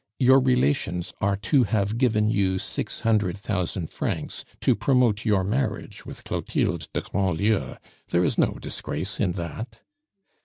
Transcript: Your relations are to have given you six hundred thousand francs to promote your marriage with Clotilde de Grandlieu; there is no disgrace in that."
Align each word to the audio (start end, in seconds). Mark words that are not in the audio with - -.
Your 0.17 0.39
relations 0.39 1.13
are 1.21 1.35
to 1.37 1.63
have 1.65 1.99
given 1.99 2.27
you 2.27 2.57
six 2.57 3.01
hundred 3.01 3.37
thousand 3.37 3.91
francs 3.91 4.43
to 4.61 4.75
promote 4.75 5.25
your 5.25 5.43
marriage 5.43 6.07
with 6.07 6.23
Clotilde 6.23 6.87
de 6.91 7.01
Grandlieu; 7.01 7.75
there 8.07 8.23
is 8.25 8.35
no 8.35 8.53
disgrace 8.59 9.19
in 9.19 9.33
that." 9.33 9.81